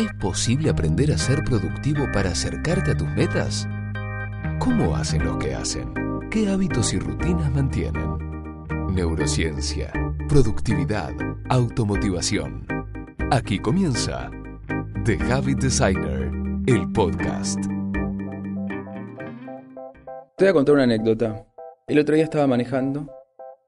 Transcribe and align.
¿Es 0.00 0.14
posible 0.14 0.70
aprender 0.70 1.12
a 1.12 1.18
ser 1.18 1.44
productivo 1.44 2.10
para 2.10 2.30
acercarte 2.30 2.92
a 2.92 2.96
tus 2.96 3.08
metas? 3.08 3.68
¿Cómo 4.58 4.96
hacen 4.96 5.22
los 5.22 5.36
que 5.36 5.54
hacen? 5.54 5.92
¿Qué 6.30 6.48
hábitos 6.48 6.94
y 6.94 6.98
rutinas 6.98 7.52
mantienen? 7.52 8.16
Neurociencia, 8.94 9.92
productividad, 10.26 11.12
automotivación. 11.50 12.66
Aquí 13.30 13.58
comienza 13.58 14.30
The 15.04 15.18
Habit 15.30 15.58
Designer, 15.58 16.30
el 16.66 16.90
podcast. 16.92 17.60
Te 20.38 20.44
voy 20.44 20.48
a 20.48 20.54
contar 20.54 20.76
una 20.76 20.84
anécdota. 20.84 21.44
El 21.86 21.98
otro 21.98 22.14
día 22.14 22.24
estaba 22.24 22.46
manejando 22.46 23.06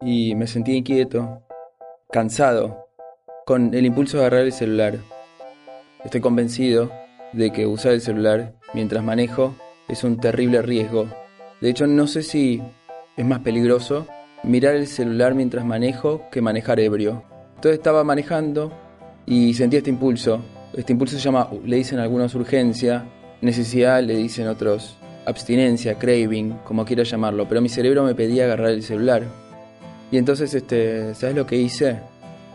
y 0.00 0.34
me 0.34 0.46
sentí 0.46 0.72
inquieto, 0.74 1.42
cansado, 2.10 2.86
con 3.44 3.74
el 3.74 3.84
impulso 3.84 4.16
de 4.16 4.22
agarrar 4.22 4.46
el 4.46 4.52
celular. 4.54 4.98
Estoy 6.04 6.20
convencido 6.20 6.90
de 7.32 7.52
que 7.52 7.66
usar 7.66 7.92
el 7.92 8.00
celular 8.00 8.54
mientras 8.74 9.04
manejo 9.04 9.54
es 9.88 10.02
un 10.02 10.18
terrible 10.18 10.60
riesgo. 10.60 11.06
De 11.60 11.70
hecho, 11.70 11.86
no 11.86 12.08
sé 12.08 12.22
si 12.22 12.60
es 13.16 13.24
más 13.24 13.40
peligroso 13.40 14.08
mirar 14.42 14.74
el 14.74 14.88
celular 14.88 15.34
mientras 15.34 15.64
manejo 15.64 16.28
que 16.32 16.40
manejar 16.42 16.80
ebrio. 16.80 17.22
Entonces 17.54 17.78
estaba 17.78 18.02
manejando 18.02 18.72
y 19.26 19.54
sentí 19.54 19.76
este 19.76 19.90
impulso. 19.90 20.40
Este 20.74 20.92
impulso 20.92 21.16
se 21.16 21.22
llama, 21.22 21.48
le 21.64 21.76
dicen 21.76 22.00
algunos 22.00 22.34
urgencia, 22.34 23.04
necesidad, 23.40 24.02
le 24.02 24.16
dicen 24.16 24.48
otros 24.48 24.96
abstinencia, 25.24 25.98
craving, 26.00 26.58
como 26.64 26.84
quiera 26.84 27.04
llamarlo, 27.04 27.46
pero 27.48 27.60
mi 27.60 27.68
cerebro 27.68 28.02
me 28.02 28.16
pedía 28.16 28.44
agarrar 28.44 28.70
el 28.70 28.82
celular. 28.82 29.22
Y 30.10 30.18
entonces, 30.18 30.52
este, 30.52 31.14
¿sabes 31.14 31.36
lo 31.36 31.46
que 31.46 31.56
hice? 31.56 32.00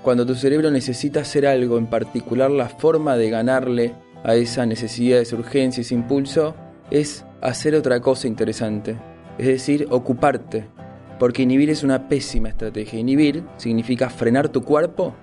Cuando 0.01 0.25
tu 0.25 0.35
cerebro 0.35 0.71
necesita 0.71 1.21
hacer 1.21 1.45
algo, 1.45 1.77
en 1.77 1.87
particular 1.87 2.49
la 2.49 2.69
forma 2.69 3.17
de 3.17 3.29
ganarle 3.29 3.93
a 4.23 4.35
esa 4.35 4.65
necesidad, 4.65 5.19
esa 5.19 5.35
urgencia, 5.35 5.81
ese 5.81 5.95
impulso, 5.95 6.55
es 6.91 7.25
hacer 7.41 7.75
otra 7.75 7.99
cosa 7.99 8.27
interesante. 8.27 8.95
Es 9.37 9.47
decir, 9.47 9.87
ocuparte. 9.89 10.65
Porque 11.19 11.43
inhibir 11.43 11.69
es 11.69 11.83
una 11.83 12.07
pésima 12.07 12.49
estrategia. 12.49 12.99
Inhibir 12.99 13.43
significa 13.57 14.09
frenar 14.09 14.49
tu 14.49 14.63
cuerpo 14.63 15.15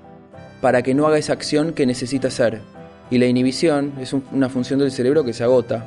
para 0.60 0.82
que 0.82 0.94
no 0.94 1.06
haga 1.06 1.18
esa 1.18 1.32
acción 1.32 1.72
que 1.72 1.86
necesita 1.86 2.28
hacer. 2.28 2.60
Y 3.10 3.18
la 3.18 3.26
inhibición 3.26 3.92
es 4.00 4.12
una 4.12 4.48
función 4.48 4.80
del 4.80 4.90
cerebro 4.90 5.24
que 5.24 5.32
se 5.32 5.44
agota. 5.44 5.84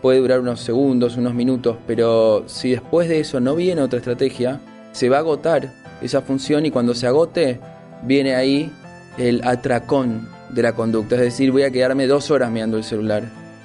Puede 0.00 0.20
durar 0.20 0.40
unos 0.40 0.60
segundos, 0.60 1.16
unos 1.16 1.34
minutos, 1.34 1.76
pero 1.86 2.44
si 2.46 2.70
después 2.70 3.08
de 3.08 3.20
eso 3.20 3.40
no 3.40 3.56
viene 3.56 3.82
otra 3.82 3.98
estrategia, 3.98 4.60
se 4.92 5.08
va 5.08 5.16
a 5.16 5.20
agotar 5.20 5.72
esa 6.00 6.22
función 6.22 6.64
y 6.66 6.70
cuando 6.70 6.94
se 6.94 7.06
agote 7.06 7.58
viene 8.02 8.34
ahí 8.34 8.72
el 9.18 9.42
atracón 9.44 10.28
de 10.50 10.62
la 10.62 10.72
conducta, 10.74 11.16
es 11.16 11.22
decir, 11.22 11.50
voy 11.50 11.62
a 11.62 11.70
quedarme 11.70 12.06
dos 12.06 12.30
horas 12.30 12.50
mirando 12.50 12.76
el 12.76 12.84
celular. 12.84 13.24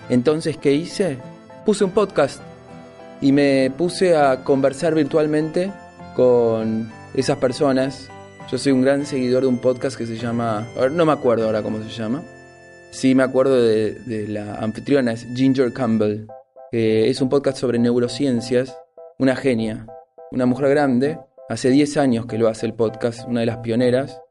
Entonces, 0.09 0.57
¿qué 0.57 0.73
hice? 0.73 1.17
Puse 1.65 1.83
un 1.83 1.91
podcast 1.91 2.41
y 3.21 3.31
me 3.31 3.71
puse 3.77 4.15
a 4.15 4.43
conversar 4.43 4.95
virtualmente 4.95 5.71
con 6.15 6.91
esas 7.13 7.37
personas. 7.37 8.09
Yo 8.49 8.57
soy 8.57 8.71
un 8.71 8.81
gran 8.81 9.05
seguidor 9.05 9.43
de 9.43 9.47
un 9.47 9.59
podcast 9.59 9.97
que 9.97 10.07
se 10.07 10.17
llama, 10.17 10.67
no 10.91 11.05
me 11.05 11.11
acuerdo 11.11 11.45
ahora 11.45 11.61
cómo 11.61 11.81
se 11.83 11.89
llama. 11.89 12.23
Sí 12.91 13.13
me 13.13 13.21
acuerdo 13.21 13.61
de, 13.61 13.93
de 13.93 14.27
la 14.27 14.55
anfitriona, 14.55 15.11
es 15.11 15.27
Ginger 15.35 15.71
Campbell, 15.71 16.25
que 16.71 17.09
es 17.09 17.21
un 17.21 17.29
podcast 17.29 17.57
sobre 17.57 17.77
neurociencias, 17.77 18.75
una 19.19 19.35
genia, 19.35 19.85
una 20.31 20.47
mujer 20.47 20.69
grande, 20.69 21.19
hace 21.49 21.71
10 21.71 21.97
años 21.97 22.25
que 22.27 22.37
lo 22.37 22.47
hace 22.47 22.67
el 22.67 22.75
podcast, 22.75 23.27
una 23.27 23.41
de 23.41 23.47
las 23.47 23.57
pioneras, 23.57 24.21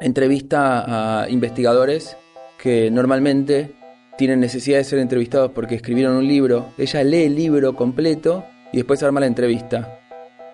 entrevista 0.00 1.22
a 1.22 1.28
investigadores 1.30 2.16
que 2.58 2.90
normalmente 2.90 3.74
tienen 4.18 4.40
necesidad 4.40 4.78
de 4.78 4.84
ser 4.84 4.98
entrevistados 4.98 5.52
porque 5.52 5.74
escribieron 5.74 6.16
un 6.16 6.28
libro. 6.28 6.66
Ella 6.76 7.02
lee 7.02 7.24
el 7.24 7.34
libro 7.34 7.74
completo 7.74 8.44
y 8.72 8.76
después 8.76 9.02
arma 9.02 9.20
la 9.20 9.26
entrevista. 9.26 10.00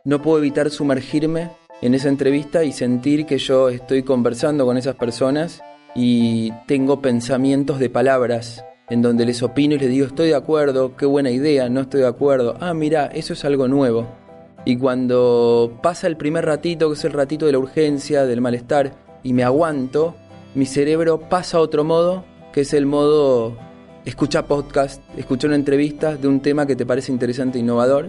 No 0.04 0.22
puedo 0.22 0.38
evitar 0.38 0.70
sumergirme 0.70 1.50
en 1.80 1.94
esa 1.94 2.08
entrevista 2.08 2.62
y 2.62 2.72
sentir 2.72 3.26
que 3.26 3.38
yo 3.38 3.68
estoy 3.68 4.04
conversando 4.04 4.64
con 4.64 4.76
esas 4.76 4.94
personas 4.94 5.60
y 5.94 6.52
tengo 6.68 7.02
pensamientos 7.02 7.80
de 7.80 7.90
palabras 7.90 8.64
en 8.88 9.02
donde 9.02 9.26
les 9.26 9.42
opino 9.42 9.74
y 9.74 9.78
les 9.78 9.90
digo 9.90 10.06
estoy 10.06 10.28
de 10.28 10.34
acuerdo, 10.36 10.96
qué 10.96 11.06
buena 11.06 11.30
idea, 11.30 11.68
no 11.68 11.80
estoy 11.80 12.02
de 12.02 12.06
acuerdo. 12.06 12.56
Ah, 12.60 12.74
mira, 12.74 13.06
eso 13.06 13.32
es 13.32 13.44
algo 13.44 13.66
nuevo. 13.66 14.21
Y 14.64 14.76
cuando 14.76 15.78
pasa 15.82 16.06
el 16.06 16.16
primer 16.16 16.44
ratito, 16.44 16.88
que 16.88 16.94
es 16.94 17.04
el 17.04 17.12
ratito 17.12 17.46
de 17.46 17.52
la 17.52 17.58
urgencia, 17.58 18.26
del 18.26 18.40
malestar, 18.40 18.92
y 19.24 19.32
me 19.32 19.42
aguanto, 19.42 20.14
mi 20.54 20.66
cerebro 20.66 21.18
pasa 21.28 21.58
a 21.58 21.60
otro 21.60 21.82
modo, 21.82 22.24
que 22.52 22.60
es 22.60 22.72
el 22.72 22.86
modo 22.86 23.56
escucha 24.04 24.46
podcast, 24.46 25.02
escucha 25.16 25.46
una 25.46 25.56
entrevista 25.56 26.16
de 26.16 26.28
un 26.28 26.40
tema 26.40 26.66
que 26.66 26.76
te 26.76 26.86
parece 26.86 27.10
interesante 27.10 27.58
e 27.58 27.60
innovador, 27.60 28.08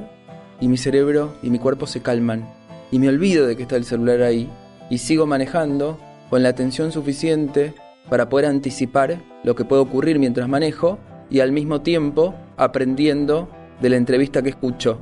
y 0.59 0.68
mi 0.68 0.78
cerebro 0.78 1.34
y 1.42 1.50
mi 1.50 1.58
cuerpo 1.58 1.88
se 1.88 2.02
calman. 2.02 2.47
Y 2.92 3.00
me 3.00 3.09
olvido 3.09 3.47
de 3.47 3.56
que 3.56 3.63
está 3.63 3.75
el 3.75 3.86
celular 3.86 4.22
ahí, 4.22 4.47
y 4.92 5.00
sigo 5.00 5.25
manejando 5.25 5.97
con 6.30 6.44
la 6.44 6.50
atención 6.50 6.92
suficiente 6.92 7.74
para 8.09 8.30
poder 8.30 8.46
anticipar 8.46 9.22
lo 9.44 9.56
que 9.56 9.66
puede 9.66 9.81
ocurrir 9.81 10.19
mientras 10.19 10.47
manejo, 10.47 11.00
y 11.31 11.40
al 11.40 11.52
mismo 11.52 11.81
tiempo 11.81 12.36
aprendiendo 12.58 13.50
de 13.81 13.90
la 13.90 13.97
entrevista 13.97 14.44
que 14.44 14.50
escucho. 14.50 15.00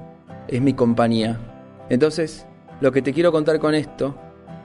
Es 0.51 0.61
mi 0.61 0.73
compañía. 0.73 1.39
Entonces, 1.89 2.45
lo 2.81 2.91
que 2.91 3.01
te 3.01 3.13
quiero 3.13 3.31
contar 3.31 3.59
con 3.59 3.73
esto 3.73 4.15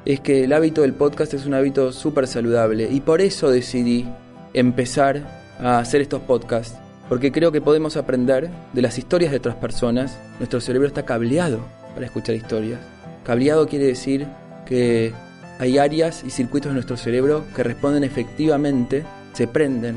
es 0.04 0.20
que 0.20 0.44
el 0.44 0.52
hábito 0.52 0.82
del 0.82 0.94
podcast 0.94 1.32
es 1.32 1.46
un 1.46 1.54
hábito 1.54 1.92
súper 1.92 2.26
saludable 2.26 2.88
y 2.90 3.00
por 3.00 3.20
eso 3.20 3.50
decidí 3.50 4.04
empezar 4.52 5.22
a 5.60 5.78
hacer 5.78 6.00
estos 6.00 6.22
podcasts, 6.22 6.76
porque 7.08 7.30
creo 7.30 7.52
que 7.52 7.60
podemos 7.60 7.96
aprender 7.96 8.50
de 8.72 8.82
las 8.82 8.98
historias 8.98 9.30
de 9.30 9.38
otras 9.38 9.54
personas. 9.54 10.18
Nuestro 10.38 10.60
cerebro 10.60 10.88
está 10.88 11.04
cableado 11.04 11.60
para 11.94 12.06
escuchar 12.06 12.34
historias. 12.34 12.80
Cableado 13.24 13.68
quiere 13.68 13.86
decir 13.86 14.26
que 14.64 15.12
hay 15.58 15.78
áreas 15.78 16.24
y 16.24 16.30
circuitos 16.30 16.70
de 16.70 16.74
nuestro 16.74 16.96
cerebro 16.96 17.44
que 17.54 17.62
responden 17.62 18.02
efectivamente, 18.02 19.04
se 19.34 19.46
prenden, 19.46 19.96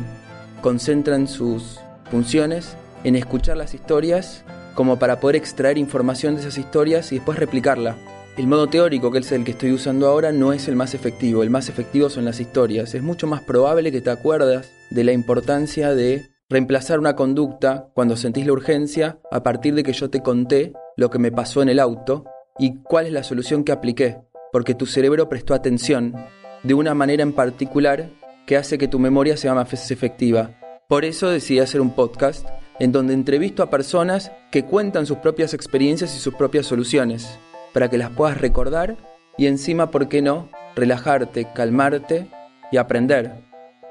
concentran 0.62 1.28
sus 1.28 1.80
funciones 2.12 2.76
en 3.04 3.16
escuchar 3.16 3.58
las 3.58 3.74
historias 3.74 4.44
como 4.80 4.98
para 4.98 5.20
poder 5.20 5.36
extraer 5.36 5.78
información 5.78 6.36
de 6.36 6.40
esas 6.40 6.58
historias 6.58 7.12
y 7.12 7.16
después 7.16 7.38
replicarla. 7.38 7.98
El 8.38 8.48
modo 8.48 8.68
teórico, 8.68 9.12
que 9.12 9.18
es 9.18 9.30
el 9.34 9.44
que 9.44 9.52
estoy 9.52 9.74
usando 9.74 10.08
ahora, 10.08 10.32
no 10.32 10.54
es 10.54 10.70
el 10.70 10.78
más 10.78 10.94
efectivo. 10.94 11.44
El 11.44 11.50
más 11.50 11.68
efectivo 11.68 12.10
son 12.10 12.24
las 12.24 12.40
historias. 12.40 12.96
Es 12.96 13.04
mucho 13.04 13.28
más 13.28 13.42
probable 13.42 13.92
que 13.92 14.00
te 14.00 14.10
acuerdas 14.10 14.72
de 14.90 15.04
la 15.04 15.12
importancia 15.12 15.94
de 15.94 16.30
reemplazar 16.48 16.98
una 16.98 17.18
conducta 17.18 17.90
cuando 17.94 18.16
sentís 18.16 18.46
la 18.46 18.54
urgencia 18.54 19.20
a 19.30 19.44
partir 19.44 19.76
de 19.76 19.84
que 19.84 19.92
yo 19.92 20.10
te 20.10 20.22
conté 20.22 20.72
lo 20.96 21.10
que 21.10 21.20
me 21.20 21.34
pasó 21.34 21.62
en 21.62 21.68
el 21.68 21.82
auto 21.82 22.24
y 22.58 22.82
cuál 22.82 23.06
es 23.06 23.12
la 23.12 23.24
solución 23.24 23.66
que 23.66 23.74
apliqué. 23.74 24.20
Porque 24.54 24.76
tu 24.76 24.86
cerebro 24.86 25.28
prestó 25.28 25.54
atención 25.54 26.16
de 26.64 26.74
una 26.74 26.94
manera 26.94 27.22
en 27.22 27.34
particular 27.34 28.12
que 28.48 28.56
hace 28.56 28.78
que 28.78 28.88
tu 28.88 28.98
memoria 28.98 29.36
sea 29.36 29.54
más 29.54 29.92
efectiva. 29.92 30.52
Por 30.88 31.04
eso 31.04 31.30
decidí 31.30 31.60
hacer 31.60 31.82
un 31.82 31.94
podcast 31.94 32.48
en 32.80 32.92
donde 32.92 33.14
entrevisto 33.14 33.62
a 33.62 33.70
personas 33.70 34.32
que 34.52 34.66
cuentan 34.66 35.06
sus 35.06 35.18
propias 35.18 35.54
experiencias 35.54 36.16
y 36.16 36.20
sus 36.20 36.34
propias 36.34 36.66
soluciones 36.66 37.40
para 37.74 37.90
que 37.90 37.98
las 37.98 38.10
puedas 38.12 38.40
recordar 38.40 38.98
y 39.38 39.48
encima, 39.48 39.92
¿por 39.92 40.10
qué 40.10 40.22
no?, 40.22 40.50
relajarte, 40.76 41.48
calmarte 41.54 42.28
y 42.72 42.78
aprender. 42.78 43.34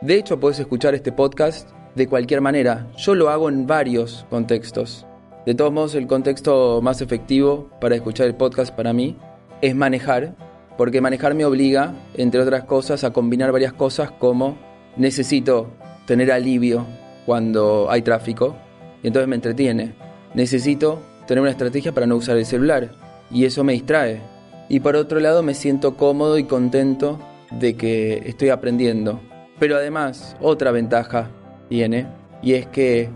De 0.00 0.15
hecho, 0.15 0.41
puedes 0.41 0.59
escuchar 0.59 0.94
este 0.94 1.12
podcast 1.12 1.71
de 1.94 2.06
cualquier 2.06 2.41
manera. 2.41 2.87
Yo 2.97 3.15
lo 3.15 3.31
hago 3.31 3.49
en 3.49 3.66
varios 3.66 4.26
contextos. 4.31 5.06
De 5.44 5.55
todos 5.55 5.72
modos, 5.72 5.94
el 5.94 6.06
contexto 6.06 6.81
más 6.82 7.00
efectivo 7.00 7.70
para 7.81 7.97
escuchar 7.97 8.26
el 8.26 8.34
podcast 8.34 8.75
para 8.75 8.93
mí 8.93 9.16
es 9.60 9.75
manejar, 9.75 10.37
porque 10.76 11.00
manejar 11.00 11.34
me 11.34 11.44
obliga, 11.44 11.94
entre 12.15 12.41
otras 12.41 12.65
cosas, 12.65 13.03
a 13.05 13.12
combinar 13.12 13.50
varias 13.50 13.72
cosas 13.72 14.11
como 14.11 14.56
necesito 14.96 15.70
tener 16.06 16.31
alivio 16.31 16.87
cuando 17.26 17.88
hay 17.91 18.02
tráfico, 18.02 18.56
y 19.02 19.06
entonces 19.06 19.28
me 19.28 19.36
entretiene. 19.36 19.94
Necesito 20.34 21.00
tener 21.26 21.42
una 21.42 21.50
estrategia 21.50 21.92
para 21.92 22.06
no 22.06 22.16
usar 22.16 22.36
el 22.36 22.46
celular, 22.46 22.90
y 23.30 23.44
eso 23.44 23.64
me 23.64 23.74
distrae. 23.74 24.20
Y 24.68 24.80
por 24.80 24.96
otro 24.96 25.20
lado 25.20 25.42
me 25.42 25.54
siento 25.54 25.96
cómodo 25.96 26.38
y 26.38 26.44
contento 26.44 27.18
de 27.50 27.76
que 27.76 28.22
estoy 28.26 28.50
aprendiendo. 28.50 29.20
Pero 29.58 29.76
además, 29.76 30.36
otra 30.40 30.70
ventaja 30.70 31.30
tiene, 31.68 32.06
y 32.42 32.54
es 32.54 32.66
que 32.66 33.10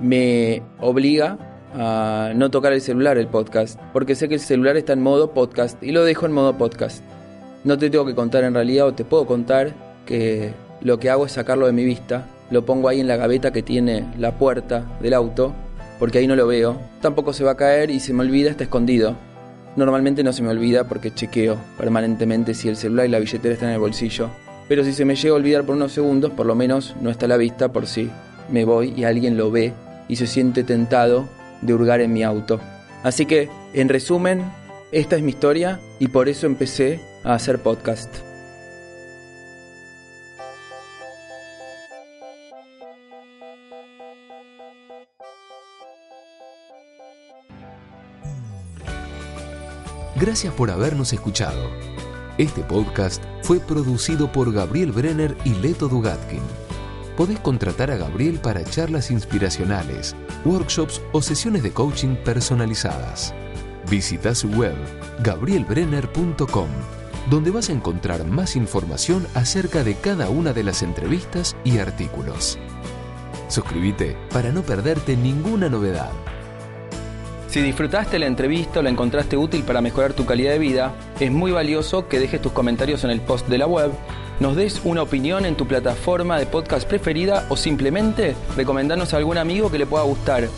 me 0.00 0.62
obliga 0.80 1.38
a 1.74 2.32
no 2.34 2.50
tocar 2.50 2.72
el 2.72 2.80
celular 2.80 3.18
el 3.18 3.28
podcast, 3.28 3.80
porque 3.92 4.14
sé 4.14 4.28
que 4.28 4.34
el 4.34 4.40
celular 4.40 4.76
está 4.76 4.92
en 4.92 5.02
modo 5.02 5.32
podcast 5.32 5.82
y 5.82 5.92
lo 5.92 6.04
dejo 6.04 6.26
en 6.26 6.32
modo 6.32 6.56
podcast. 6.56 7.02
No 7.64 7.78
te 7.78 7.90
tengo 7.90 8.04
que 8.04 8.14
contar 8.14 8.44
en 8.44 8.54
realidad 8.54 8.86
o 8.86 8.94
te 8.94 9.04
puedo 9.04 9.26
contar 9.26 9.72
que 10.06 10.52
lo 10.80 10.98
que 10.98 11.10
hago 11.10 11.26
es 11.26 11.32
sacarlo 11.32 11.66
de 11.66 11.72
mi 11.72 11.84
vista, 11.84 12.26
lo 12.50 12.64
pongo 12.64 12.88
ahí 12.88 13.00
en 13.00 13.08
la 13.08 13.16
gaveta 13.16 13.52
que 13.52 13.62
tiene 13.62 14.06
la 14.18 14.38
puerta 14.38 14.84
del 15.00 15.14
auto, 15.14 15.54
porque 15.98 16.18
ahí 16.18 16.26
no 16.26 16.36
lo 16.36 16.46
veo, 16.46 16.76
tampoco 17.00 17.32
se 17.32 17.44
va 17.44 17.52
a 17.52 17.56
caer 17.56 17.90
y 17.90 18.00
se 18.00 18.12
me 18.12 18.22
olvida, 18.22 18.50
está 18.50 18.64
escondido. 18.64 19.16
Normalmente 19.76 20.22
no 20.22 20.32
se 20.32 20.42
me 20.42 20.50
olvida 20.50 20.84
porque 20.84 21.12
chequeo 21.12 21.56
permanentemente 21.78 22.54
si 22.54 22.68
el 22.68 22.76
celular 22.76 23.06
y 23.06 23.10
la 23.10 23.18
billetera 23.18 23.54
están 23.54 23.70
en 23.70 23.74
el 23.74 23.80
bolsillo. 23.80 24.30
pero 24.68 24.82
si 24.82 24.92
se 24.94 25.04
me 25.04 25.14
llega 25.14 25.34
a 25.34 25.36
olvidar 25.36 25.64
por 25.64 25.74
unos 25.74 25.92
segundos, 25.92 26.30
por 26.32 26.46
lo 26.46 26.54
menos 26.54 26.94
no 27.00 27.10
está 27.10 27.26
a 27.26 27.28
la 27.28 27.36
vista 27.36 27.70
por 27.70 27.86
si 27.86 28.10
me 28.48 28.64
voy 28.64 28.94
y 28.96 29.04
alguien 29.04 29.36
lo 29.36 29.50
ve 29.50 29.72
y 30.08 30.16
se 30.16 30.26
siente 30.26 30.64
tentado 30.64 31.28
de 31.60 31.74
hurgar 31.74 32.00
en 32.00 32.12
mi 32.12 32.22
auto. 32.22 32.60
Así 33.02 33.26
que, 33.26 33.50
en 33.74 33.88
resumen, 33.88 34.44
esta 34.92 35.16
es 35.16 35.22
mi 35.22 35.30
historia 35.30 35.80
y 35.98 36.08
por 36.08 36.28
eso 36.28 36.46
empecé 36.46 37.00
a 37.24 37.34
hacer 37.34 37.58
podcast. 37.58 38.33
Gracias 50.24 50.54
por 50.54 50.70
habernos 50.70 51.12
escuchado. 51.12 51.68
Este 52.38 52.62
podcast 52.62 53.22
fue 53.42 53.60
producido 53.60 54.32
por 54.32 54.50
Gabriel 54.54 54.90
Brenner 54.90 55.36
y 55.44 55.50
Leto 55.50 55.86
Dugatkin. 55.86 56.40
Podés 57.14 57.38
contratar 57.40 57.90
a 57.90 57.98
Gabriel 57.98 58.38
para 58.38 58.64
charlas 58.64 59.10
inspiracionales, 59.10 60.16
workshops 60.46 61.02
o 61.12 61.20
sesiones 61.20 61.62
de 61.62 61.72
coaching 61.72 62.16
personalizadas. 62.24 63.34
Visita 63.90 64.34
su 64.34 64.48
web 64.48 64.74
gabrielbrenner.com, 65.22 66.68
donde 67.28 67.50
vas 67.50 67.68
a 67.68 67.72
encontrar 67.72 68.24
más 68.24 68.56
información 68.56 69.26
acerca 69.34 69.84
de 69.84 69.94
cada 69.94 70.30
una 70.30 70.54
de 70.54 70.62
las 70.62 70.82
entrevistas 70.82 71.54
y 71.64 71.76
artículos. 71.80 72.58
Suscríbete 73.48 74.16
para 74.32 74.52
no 74.52 74.62
perderte 74.62 75.18
ninguna 75.18 75.68
novedad. 75.68 76.12
Si 77.54 77.62
disfrutaste 77.62 78.18
la 78.18 78.26
entrevista 78.26 78.80
o 78.80 78.82
la 78.82 78.90
encontraste 78.90 79.36
útil 79.36 79.62
para 79.62 79.80
mejorar 79.80 80.12
tu 80.12 80.26
calidad 80.26 80.50
de 80.50 80.58
vida, 80.58 80.92
es 81.20 81.30
muy 81.30 81.52
valioso 81.52 82.08
que 82.08 82.18
dejes 82.18 82.42
tus 82.42 82.50
comentarios 82.50 83.04
en 83.04 83.10
el 83.10 83.20
post 83.20 83.46
de 83.46 83.58
la 83.58 83.68
web, 83.68 83.92
nos 84.40 84.56
des 84.56 84.80
una 84.82 85.02
opinión 85.02 85.46
en 85.46 85.54
tu 85.54 85.64
plataforma 85.68 86.36
de 86.36 86.46
podcast 86.46 86.88
preferida 86.88 87.46
o 87.50 87.56
simplemente 87.56 88.34
recomendarnos 88.56 89.14
a 89.14 89.18
algún 89.18 89.38
amigo 89.38 89.70
que 89.70 89.78
le 89.78 89.86
pueda 89.86 90.02
gustar. 90.02 90.48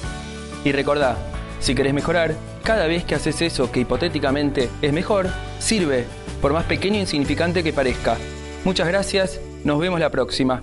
Y 0.65 0.73
recordá, 0.73 1.19
si 1.61 1.75
querés 1.75 1.93
mejorar, 1.93 2.35
cada 2.65 2.87
vez 2.87 3.05
que 3.05 3.15
haces 3.15 3.43
eso 3.43 3.71
que 3.71 3.81
hipotéticamente 3.81 4.71
es 4.81 4.95
mejor, 4.95 5.27
sirve, 5.59 6.07
por 6.41 6.55
más 6.55 6.65
pequeño 6.65 6.97
e 6.97 7.01
insignificante 7.01 7.63
que 7.63 7.75
parezca. 7.75 8.17
Muchas 8.65 8.89
gracias, 8.89 9.39
nos 9.65 9.79
vemos 9.79 10.01
la 10.01 10.09
próxima. 10.09 10.63